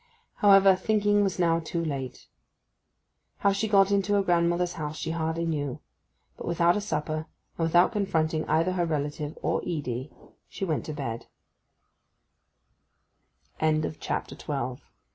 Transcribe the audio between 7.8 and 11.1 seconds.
confronting either her relative or Edy, she went to